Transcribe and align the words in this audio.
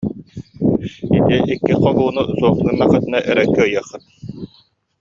Ити 1.17 1.35
икки 1.53 1.73
хоһууну 1.83 2.21
суох 2.37 2.57
гыннаххытына 2.65 3.19
эрэ 3.31 3.43
кыайыаххыт 3.55 4.03